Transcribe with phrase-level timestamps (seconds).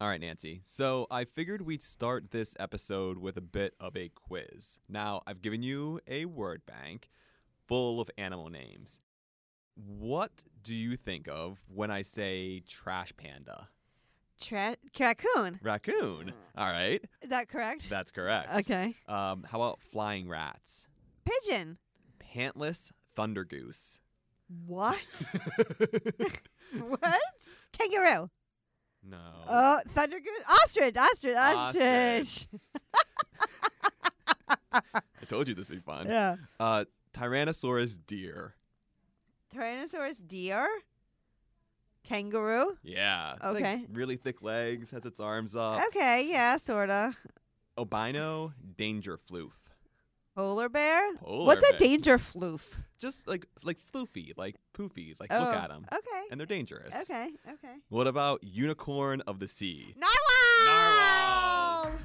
[0.00, 0.62] All right, Nancy.
[0.64, 4.78] So I figured we'd start this episode with a bit of a quiz.
[4.88, 7.10] Now, I've given you a word bank
[7.68, 9.00] full of animal names.
[9.74, 13.68] What do you think of when I say trash panda?
[14.40, 15.60] Tra- raccoon.
[15.62, 16.32] Raccoon.
[16.56, 17.04] All right.
[17.20, 17.90] Is that correct?
[17.90, 18.48] That's correct.
[18.60, 18.94] okay.
[19.06, 20.86] Um, how about flying rats?
[21.26, 21.76] Pigeon.
[22.34, 24.00] Pantless thunder goose.
[24.66, 24.96] What?
[26.80, 27.20] what?
[27.78, 28.30] Kangaroo.
[29.02, 29.18] No.
[29.48, 30.44] Oh, thunder goose.
[30.64, 30.96] Ostrich.
[30.96, 31.36] Ostrich.
[31.36, 32.46] Ostrich.
[34.72, 36.06] I told you this would be fun.
[36.06, 36.36] yeah.
[36.58, 38.54] Uh, Tyrannosaurus deer.
[39.54, 40.68] Tyrannosaurus deer.
[42.04, 42.76] Kangaroo.
[42.82, 43.34] Yeah.
[43.42, 43.84] Like, Okay.
[43.92, 45.80] really thick legs, has its arms up.
[45.88, 46.26] Okay.
[46.28, 46.56] Yeah.
[46.56, 47.12] Sorta.
[47.78, 49.52] Albino danger floof.
[50.34, 51.14] Polar bear.
[51.16, 52.62] Polar What's a danger floof?
[53.00, 55.18] Just like like floofy, like poofy.
[55.18, 55.38] Like oh.
[55.38, 56.24] look at them, Okay.
[56.30, 56.94] and they're dangerous.
[57.02, 57.30] Okay.
[57.50, 57.76] Okay.
[57.88, 59.94] What about unicorn of the sea?
[59.96, 61.96] Narwhals.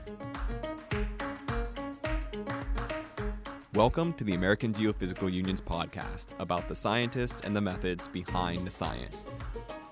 [3.74, 8.72] Welcome to the American Geophysical Union's podcast about the scientists and the methods behind the
[8.72, 9.26] science.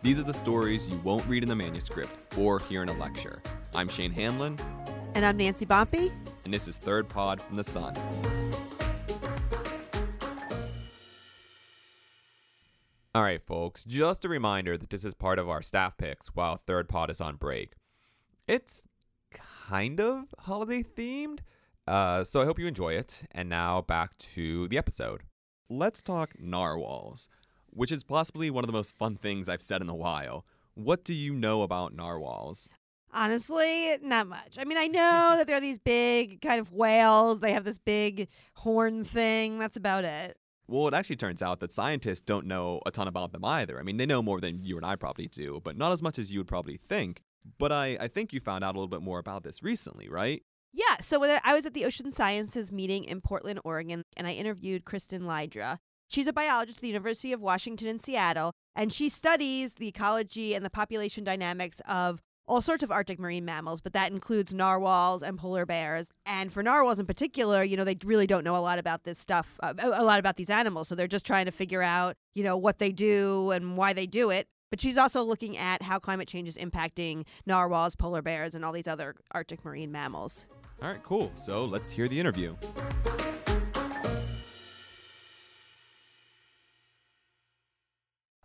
[0.03, 3.41] These are the stories you won't read in the manuscript or hear in a lecture.
[3.75, 4.57] I'm Shane Hanlon,
[5.15, 6.13] And I'm Nancy Bompey.
[6.45, 7.93] and this is Third Pod from the Sun.
[13.15, 16.57] All right, folks, just a reminder that this is part of our staff picks while
[16.57, 17.73] Third Pod is on break.
[18.47, 18.85] It's
[19.31, 21.41] kind of holiday themed,
[21.85, 23.21] uh, so I hope you enjoy it.
[23.29, 25.21] And now back to the episode.
[25.69, 27.29] Let's talk narwhals,
[27.69, 30.43] which is possibly one of the most fun things I've said in a while.
[30.73, 32.67] What do you know about narwhals?
[33.13, 34.57] Honestly, not much.
[34.57, 37.41] I mean, I know that they're these big kind of whales.
[37.41, 39.59] They have this big horn thing.
[39.59, 40.35] That's about it.
[40.67, 43.79] Well, it actually turns out that scientists don't know a ton about them either.
[43.79, 46.17] I mean, they know more than you and I probably do, but not as much
[46.17, 47.21] as you would probably think.
[47.57, 50.41] But I, I think you found out a little bit more about this recently, right?
[50.71, 50.97] Yeah.
[51.01, 55.23] So I was at the Ocean Sciences meeting in Portland, Oregon, and I interviewed Kristin
[55.23, 55.79] Laidre.
[56.07, 60.53] She's a biologist at the University of Washington in Seattle, and she studies the ecology
[60.53, 65.23] and the population dynamics of all sorts of Arctic marine mammals, but that includes narwhals
[65.23, 66.11] and polar bears.
[66.25, 69.19] And for narwhals in particular, you know, they really don't know a lot about this
[69.19, 70.87] stuff, uh, a a lot about these animals.
[70.87, 74.05] So they're just trying to figure out, you know, what they do and why they
[74.05, 74.47] do it.
[74.69, 78.71] But she's also looking at how climate change is impacting narwhals, polar bears, and all
[78.71, 80.45] these other Arctic marine mammals.
[80.81, 81.31] All right, cool.
[81.35, 82.55] So let's hear the interview.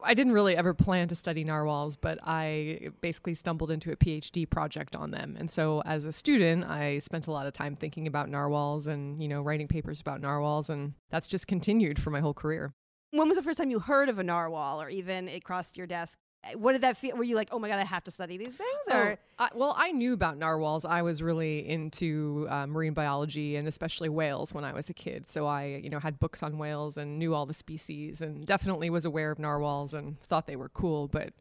[0.03, 4.49] I didn't really ever plan to study narwhals, but I basically stumbled into a PhD
[4.49, 5.37] project on them.
[5.39, 9.21] And so as a student, I spent a lot of time thinking about narwhals and,
[9.21, 12.73] you know, writing papers about narwhals and that's just continued for my whole career.
[13.11, 15.87] When was the first time you heard of a narwhal or even it crossed your
[15.87, 16.19] desk?
[16.55, 17.17] What did that feel?
[17.17, 18.79] Were you like, oh my God, I have to study these things?
[18.91, 20.85] Or Oh, I, well, I knew about narwhals.
[20.85, 25.31] I was really into uh, marine biology and especially whales when I was a kid.
[25.31, 28.91] So I, you know, had books on whales and knew all the species and definitely
[28.91, 31.09] was aware of narwhals and thought they were cool.
[31.09, 31.33] But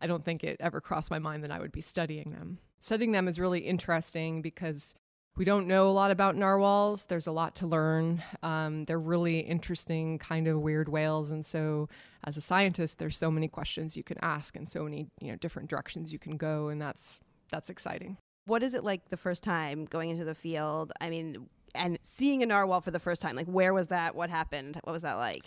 [0.00, 2.58] I don't think it ever crossed my mind that I would be studying them.
[2.80, 4.94] Studying them is really interesting because
[5.38, 7.04] we don't know a lot about narwhals.
[7.04, 8.22] There's a lot to learn.
[8.42, 11.88] Um, they're really interesting, kind of weird whales, and so
[12.24, 15.36] as a scientist, there's so many questions you can ask and so many you know
[15.36, 18.18] different directions you can go, and that's that's exciting.
[18.46, 20.92] what is it like the first time going into the field?
[21.00, 24.16] I mean, and seeing a narwhal for the first time, like where was that?
[24.16, 24.80] What happened?
[24.82, 25.44] What was that like?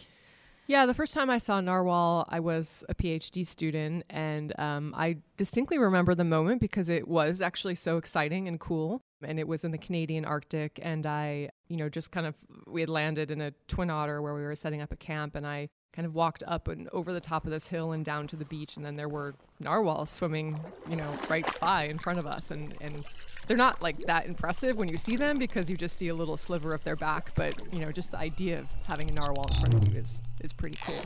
[0.68, 5.18] Yeah, the first time I saw narwhal, I was a PhD student, and um, I
[5.36, 9.02] distinctly remember the moment because it was actually so exciting and cool.
[9.24, 12.36] And it was in the Canadian Arctic, and I, you know, just kind of
[12.68, 15.46] we had landed in a twin otter where we were setting up a camp, and
[15.46, 18.36] I kind of walked up and over the top of this hill and down to
[18.36, 20.60] the beach, and then there were narwhals swimming,
[20.90, 23.04] you know, right by in front of us, and and
[23.48, 26.38] they're not like that impressive when you see them because you just see a little
[26.38, 29.54] sliver of their back, but you know, just the idea of having a narwhal in
[29.54, 31.02] front of you is is pretty cool.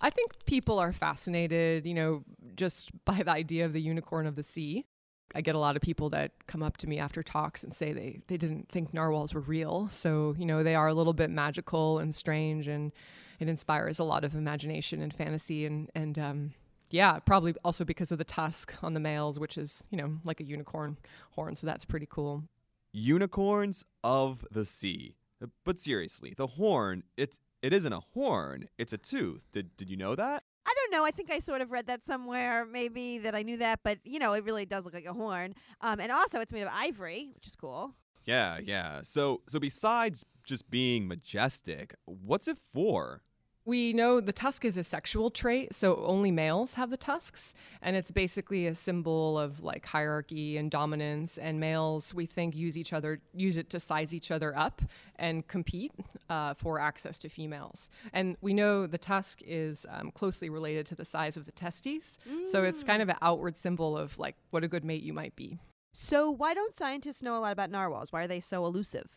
[0.00, 2.22] I think people are fascinated, you know,
[2.54, 4.86] just by the idea of the unicorn of the sea.
[5.34, 7.92] I get a lot of people that come up to me after talks and say
[7.92, 9.88] they, they didn't think narwhals were real.
[9.90, 12.92] So, you know, they are a little bit magical and strange and
[13.38, 16.54] it inspires a lot of imagination and fantasy and, and um,
[16.90, 20.40] yeah, probably also because of the tusk on the males, which is, you know, like
[20.40, 20.96] a unicorn
[21.32, 21.56] horn.
[21.56, 22.44] So that's pretty cool.
[22.92, 25.16] Unicorns of the sea.
[25.64, 29.48] But seriously, the horn, it's it isn't a horn, it's a tooth.
[29.50, 30.44] Did did you know that?
[30.68, 31.04] I don't know.
[31.04, 34.20] I think I sort of read that somewhere, maybe that I knew that, but you
[34.20, 35.54] know, it really does look like a horn.
[35.80, 37.94] Um, and also, it's made of ivory, which is cool.
[38.24, 39.00] Yeah, yeah.
[39.02, 43.22] So so besides just being majestic, what's it for?
[43.66, 47.52] We know the tusk is a sexual trait, so only males have the tusks.
[47.82, 51.36] And it's basically a symbol of like hierarchy and dominance.
[51.36, 54.82] And males, we think, use each other, use it to size each other up
[55.16, 55.90] and compete
[56.30, 57.90] uh, for access to females.
[58.12, 62.18] And we know the tusk is um, closely related to the size of the testes.
[62.30, 62.46] Mm.
[62.46, 65.34] So it's kind of an outward symbol of like what a good mate you might
[65.34, 65.58] be.
[65.98, 68.12] So, why don't scientists know a lot about narwhals?
[68.12, 69.16] Why are they so elusive?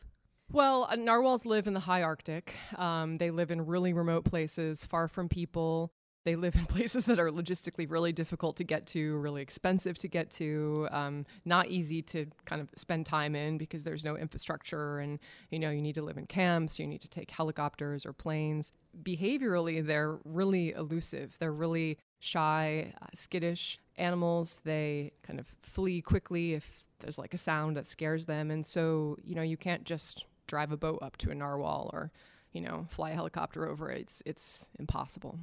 [0.52, 2.56] Well, uh, narwhals live in the high Arctic.
[2.76, 5.92] Um, they live in really remote places, far from people.
[6.26, 10.08] They live in places that are logistically really difficult to get to, really expensive to
[10.08, 14.98] get to, um, not easy to kind of spend time in because there's no infrastructure,
[14.98, 15.20] and
[15.52, 18.72] you know you need to live in camps, you need to take helicopters or planes.
[19.04, 21.36] Behaviorally, they're really elusive.
[21.40, 24.60] They're really shy, uh, skittish animals.
[24.64, 29.16] They kind of flee quickly if there's like a sound that scares them, and so
[29.24, 32.12] you know you can't just drive a boat up to a narwhal or,
[32.52, 34.02] you know, fly a helicopter over it.
[34.02, 35.40] It's it's impossible.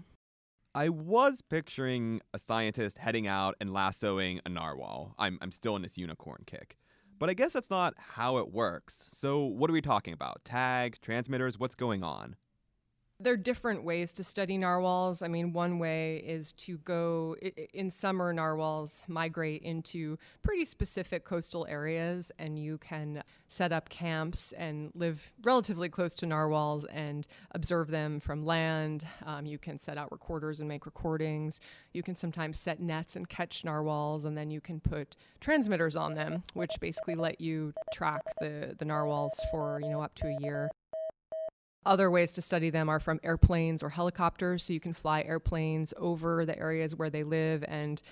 [0.75, 5.14] I was picturing a scientist heading out and lassoing a narwhal.
[5.19, 6.76] I'm I'm still in this unicorn kick.
[7.19, 9.06] But I guess that's not how it works.
[9.08, 10.44] So what are we talking about?
[10.44, 12.37] Tags, transmitters, what's going on?
[13.19, 15.23] There are different ways to study narwhals.
[15.23, 17.35] I mean, one way is to go
[17.73, 24.53] in summer, narwhals migrate into pretty specific coastal areas, and you can set up camps
[24.53, 29.07] and live relatively close to narwhals and observe them from land.
[29.25, 31.59] Um, you can set out recorders and make recordings.
[31.95, 36.13] You can sometimes set nets and catch narwhals, and then you can put transmitters on
[36.15, 40.37] them, which basically let you track the, the narwhals for you know up to a
[40.43, 40.69] year.
[41.87, 44.65] Other ways to study them are from airplanes or helicopters.
[44.65, 48.03] So you can fly airplanes over the areas where they live and,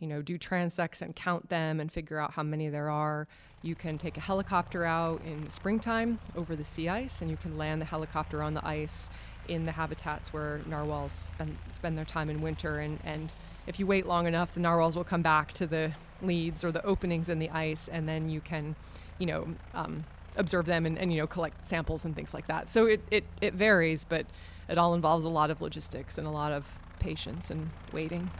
[0.00, 3.28] you know, do transects and count them and figure out how many there are.
[3.62, 7.56] You can take a helicopter out in springtime over the sea ice and you can
[7.56, 9.10] land the helicopter on the ice
[9.46, 12.80] in the habitats where narwhals spend, spend their time in winter.
[12.80, 13.32] And, and
[13.68, 16.84] if you wait long enough, the narwhals will come back to the leads or the
[16.84, 18.74] openings in the ice and then you can,
[19.20, 20.04] you know, um,
[20.36, 22.70] observe them and, and you know collect samples and things like that.
[22.70, 24.26] So it, it, it varies, but
[24.68, 26.66] it all involves a lot of logistics and a lot of
[26.98, 28.30] patience and waiting.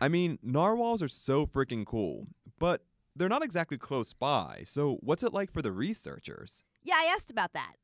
[0.00, 2.26] I mean, narwhals are so freaking cool,
[2.58, 2.82] but
[3.14, 4.62] they're not exactly close by.
[4.64, 6.62] So, what's it like for the researchers?
[6.82, 7.74] Yeah, I asked about that.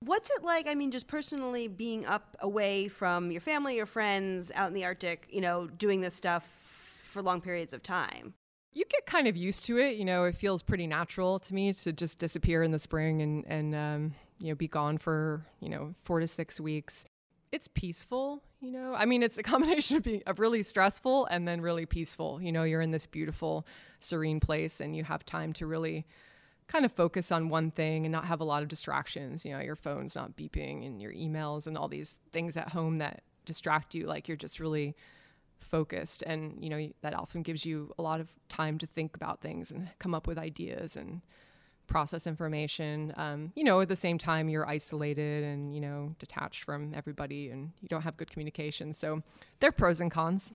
[0.00, 0.66] What's it like?
[0.66, 4.84] I mean, just personally being up away from your family, your friends out in the
[4.84, 6.79] Arctic, you know, doing this stuff
[7.10, 8.34] for long periods of time.
[8.72, 9.96] You get kind of used to it.
[9.96, 13.44] You know, it feels pretty natural to me to just disappear in the spring and,
[13.46, 17.04] and um, you know, be gone for, you know, four to six weeks.
[17.50, 18.94] It's peaceful, you know.
[18.94, 22.40] I mean, it's a combination of being of really stressful and then really peaceful.
[22.40, 23.66] You know, you're in this beautiful,
[23.98, 26.06] serene place and you have time to really
[26.68, 29.44] kind of focus on one thing and not have a lot of distractions.
[29.44, 32.96] You know, your phone's not beeping and your emails and all these things at home
[32.96, 34.06] that distract you.
[34.06, 34.94] Like you're just really
[35.60, 39.40] focused and you know that often gives you a lot of time to think about
[39.40, 41.22] things and come up with ideas and
[41.86, 43.12] process information.
[43.16, 47.50] Um, you know at the same time you're isolated and you know detached from everybody
[47.50, 48.92] and you don't have good communication.
[48.92, 49.22] So
[49.60, 50.52] there are pros and cons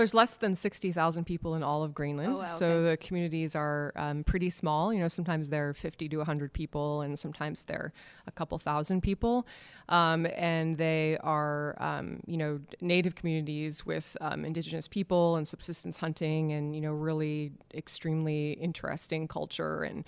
[0.00, 2.32] there's less than 60,000 people in all of Greenland.
[2.32, 2.90] Oh, wow, so okay.
[2.90, 4.94] the communities are um, pretty small.
[4.94, 7.92] You know, sometimes they're 50 to 100 people, and sometimes they're
[8.26, 9.46] a couple thousand people.
[9.90, 15.98] Um, and they are, um, you know, native communities with um, indigenous people and subsistence
[15.98, 20.04] hunting and, you know, really extremely interesting culture and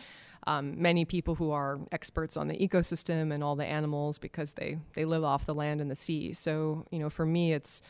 [0.46, 4.78] um, many people who are experts on the ecosystem and all the animals because they,
[4.94, 6.32] they live off the land and the sea.
[6.32, 7.82] So, you know, for me, it's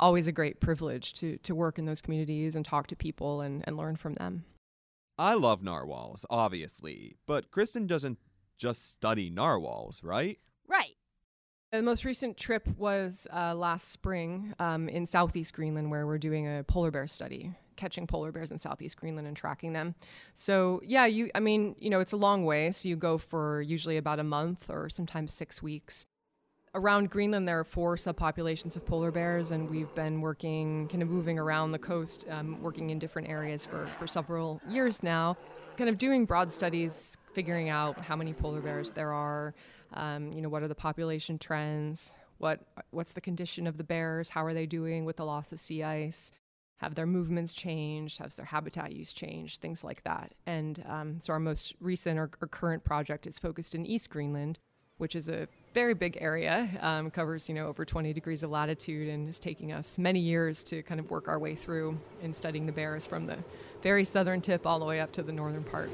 [0.00, 3.62] always a great privilege to to work in those communities and talk to people and,
[3.66, 4.44] and learn from them.
[5.18, 8.18] I love narwhals, obviously, but Kristin doesn't
[8.56, 10.38] just study narwhals, right?
[10.66, 10.96] Right.
[11.72, 16.48] The most recent trip was uh, last spring um, in southeast Greenland, where we're doing
[16.48, 19.94] a polar bear study, catching polar bears in southeast Greenland and tracking them.
[20.34, 22.72] So yeah, you, I mean, you know, it's a long way.
[22.72, 26.06] So you go for usually about a month or sometimes six weeks
[26.74, 31.08] around Greenland, there are four subpopulations of polar bears, and we've been working, kind of
[31.08, 35.36] moving around the coast, um, working in different areas for, for several years now,
[35.76, 39.54] kind of doing broad studies, figuring out how many polar bears there are,
[39.94, 42.60] um, you know, what are the population trends, what
[42.90, 45.82] what's the condition of the bears, how are they doing with the loss of sea
[45.82, 46.30] ice,
[46.76, 50.32] have their movements changed, has their habitat use changed, things like that.
[50.46, 54.60] And um, so our most recent or, or current project is focused in East Greenland
[55.00, 59.08] which is a very big area, um, covers you know over 20 degrees of latitude,
[59.08, 62.66] and is taking us many years to kind of work our way through in studying
[62.66, 63.38] the bears from the
[63.82, 65.90] very southern tip all the way up to the northern part.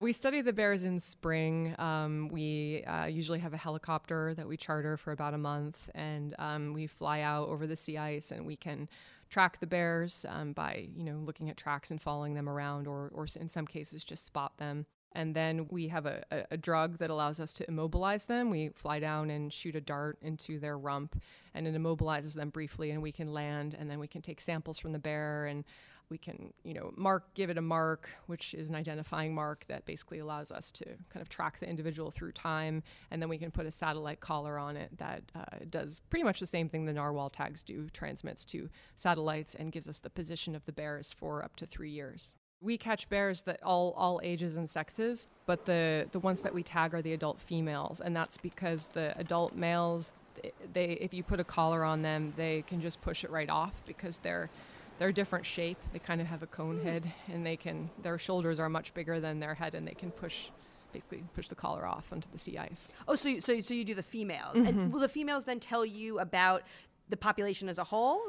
[0.00, 1.74] We study the bears in spring.
[1.78, 6.34] Um, we uh, usually have a helicopter that we charter for about a month, and
[6.38, 8.88] um, we fly out over the sea ice, and we can
[9.28, 13.12] track the bears um, by you know looking at tracks and following them around, or
[13.14, 14.86] or in some cases just spot them.
[15.12, 18.48] And then we have a, a, a, drug that allows us to immobilize them.
[18.48, 21.20] We fly down and shoot a dart into their rump,
[21.52, 24.78] and it immobilizes them briefly, and we can land, and then we can take samples
[24.78, 25.64] from the bear and
[26.10, 29.86] we can you know mark give it a mark which is an identifying mark that
[29.86, 33.50] basically allows us to kind of track the individual through time and then we can
[33.50, 36.92] put a satellite collar on it that uh, does pretty much the same thing the
[36.92, 41.42] narwhal tags do transmits to satellites and gives us the position of the bears for
[41.44, 46.06] up to three years we catch bears that all all ages and sexes but the
[46.12, 50.12] the ones that we tag are the adult females and that's because the adult males
[50.72, 53.82] they if you put a collar on them they can just push it right off
[53.86, 54.50] because they're
[55.00, 55.78] they're a different shape.
[55.94, 56.86] They kind of have a cone hmm.
[56.86, 60.10] head, and they can their shoulders are much bigger than their head, and they can
[60.10, 60.50] push
[60.92, 62.92] basically push the collar off onto the sea ice.
[63.08, 64.66] Oh, so you, so so you do the females, mm-hmm.
[64.66, 66.62] and will the females then tell you about
[67.08, 68.20] the population as a whole?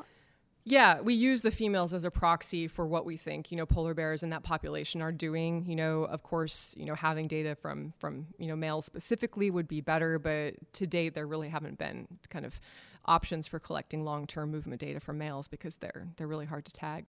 [0.63, 3.93] Yeah, we use the females as a proxy for what we think, you know, polar
[3.93, 5.65] bears in that population are doing.
[5.65, 9.67] You know, of course, you know, having data from from, you know, males specifically would
[9.67, 12.59] be better, but to date there really haven't been kind of
[13.05, 17.05] options for collecting long-term movement data from males because they're they're really hard to tag.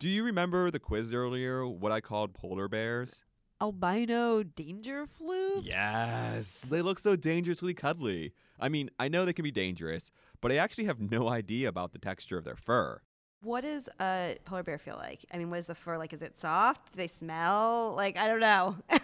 [0.00, 1.66] Do you remember the quiz earlier?
[1.66, 3.24] What I called polar bears?
[3.60, 5.66] Albino danger flukes?
[5.66, 6.60] Yes.
[6.60, 8.32] They look so dangerously cuddly.
[8.60, 10.10] I mean, I know they can be dangerous,
[10.40, 13.00] but I actually have no idea about the texture of their fur.
[13.42, 15.24] What does a polar bear feel like?
[15.32, 16.12] I mean, what is the fur like?
[16.12, 16.92] Is it soft?
[16.92, 17.94] Do they smell?
[17.96, 18.76] Like, I don't know.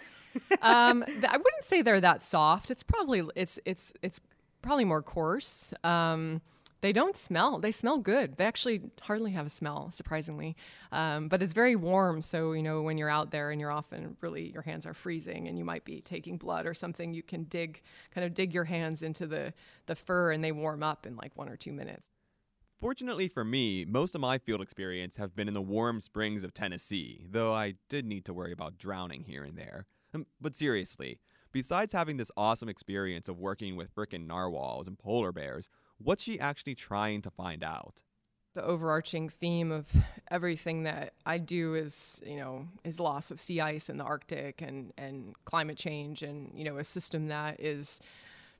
[0.61, 2.69] um, th- I wouldn't say they're that soft.
[2.69, 4.19] It's probably it's it's it's
[4.61, 5.73] probably more coarse.
[5.85, 6.41] Um,
[6.85, 7.57] they don't smell.
[7.57, 8.37] They smell good.
[8.37, 10.55] They actually hardly have a smell, surprisingly.
[10.91, 12.21] Um, but it's very warm.
[12.21, 15.47] So, you know, when you're out there and you're often really, your hands are freezing
[15.47, 17.81] and you might be taking blood or something, you can dig,
[18.13, 19.51] kind of dig your hands into the,
[19.87, 22.11] the fur and they warm up in like one or two minutes.
[22.79, 26.53] Fortunately for me, most of my field experience have been in the warm springs of
[26.53, 29.87] Tennessee, though I did need to worry about drowning here and there.
[30.13, 31.19] Um, but seriously,
[31.55, 35.69] Besides having this awesome experience of working with frickin' narwhals and polar bears,
[35.99, 38.01] what's she actually trying to find out?
[38.55, 39.87] The overarching theme of
[40.29, 44.61] everything that I do is, you know, is loss of sea ice in the Arctic
[44.61, 48.01] and, and climate change and, you know, a system that is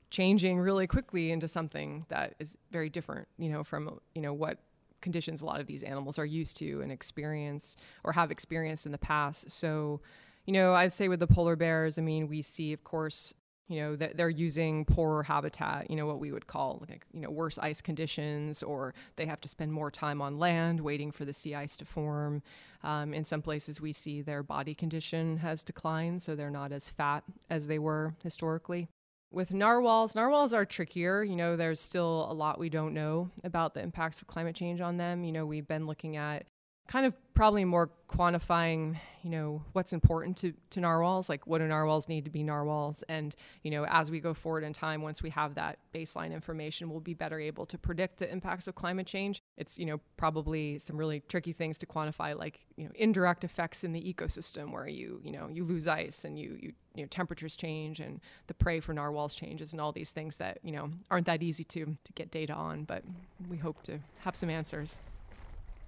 [0.08, 4.58] changing really quickly into something that is very different, you know, from, you know, what
[5.02, 8.92] conditions a lot of these animals are used to and experience or have experienced in
[8.92, 9.50] the past.
[9.50, 10.00] So
[10.46, 13.34] you know, I'd say with the polar bears, I mean, we see, of course,
[13.68, 17.20] you know, that they're using poorer habitat, you know, what we would call like, you
[17.20, 21.24] know, worse ice conditions, or they have to spend more time on land waiting for
[21.24, 22.42] the sea ice to form.
[22.84, 26.88] Um, in some places, we see their body condition has declined, so they're not as
[26.88, 28.88] fat as they were historically.
[29.32, 31.24] With narwhals, narwhals are trickier.
[31.24, 34.80] You know, there's still a lot we don't know about the impacts of climate change
[34.80, 35.24] on them.
[35.24, 36.46] You know, we've been looking at
[36.86, 41.66] kind of probably more quantifying, you know, what's important to, to narwhals, like what do
[41.66, 43.02] narwhals need to be narwhals.
[43.08, 46.88] And, you know, as we go forward in time, once we have that baseline information,
[46.88, 49.42] we'll be better able to predict the impacts of climate change.
[49.56, 53.84] It's, you know, probably some really tricky things to quantify, like, you know, indirect effects
[53.84, 57.08] in the ecosystem where you, you know, you lose ice and you, you, you know,
[57.08, 60.90] temperatures change and the prey for narwhals changes and all these things that, you know,
[61.10, 63.02] aren't that easy to, to get data on, but
[63.50, 65.00] we hope to have some answers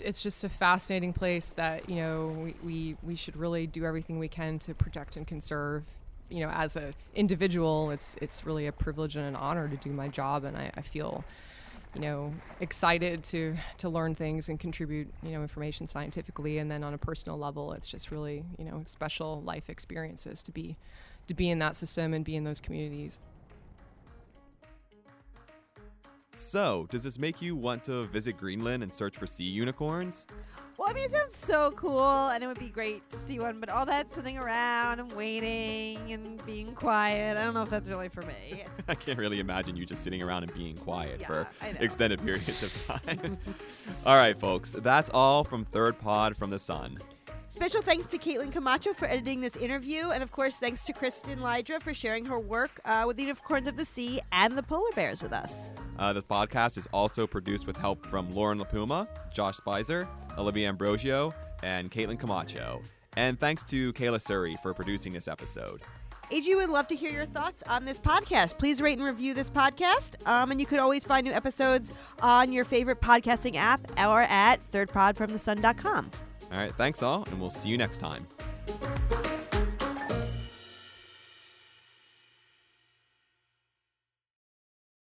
[0.00, 4.18] it's just a fascinating place that you know we, we we should really do everything
[4.18, 5.84] we can to protect and conserve
[6.28, 7.90] you know as an individual.
[7.90, 10.82] It's it's really a privilege and an honor to do my job and I, I
[10.82, 11.24] feel
[11.94, 16.84] you know excited to to learn things and contribute you know information scientifically and then
[16.84, 17.72] on a personal level.
[17.72, 20.76] It's just really you know special life experiences to be
[21.26, 23.20] to be in that system and be in those communities
[26.38, 30.26] so, does this make you want to visit Greenland and search for sea unicorns?
[30.78, 33.58] Well, I mean, it sounds so cool, and it would be great to see one,
[33.58, 37.88] but all that sitting around and waiting and being quiet, I don't know if that's
[37.88, 38.62] really for me.
[38.88, 41.48] I can't really imagine you just sitting around and being quiet yeah, for
[41.80, 43.36] extended periods of time.
[44.06, 46.98] all right, folks, that's all from Third Pod from the Sun.
[47.58, 51.38] Special thanks to Caitlin Camacho for editing this interview, and of course, thanks to Kristin
[51.38, 54.92] Laidre for sharing her work uh, with the Unicorns of the Sea and the Polar
[54.94, 55.72] Bears with us.
[55.98, 60.06] Uh, the podcast is also produced with help from Lauren LaPuma, Josh Spicer,
[60.38, 61.34] Olivia Ambrosio,
[61.64, 62.80] and Caitlin Camacho.
[63.16, 65.82] And thanks to Kayla Suri for producing this episode.
[66.30, 68.56] AG would love to hear your thoughts on this podcast.
[68.56, 70.14] Please rate and review this podcast.
[70.28, 74.58] Um, and you can always find new episodes on your favorite podcasting app or at
[74.70, 76.12] thirdpodfromthesun.com.
[76.50, 78.26] All right, thanks all, and we'll see you next time.